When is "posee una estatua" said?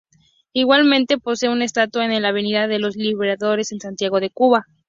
1.19-2.05